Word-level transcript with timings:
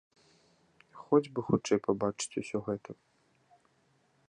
Хоць 1.01 1.27
бы 1.35 1.39
хутчэй 1.51 1.79
пабачыць 1.87 2.37
усё 2.43 2.57
гэта! 2.71 2.91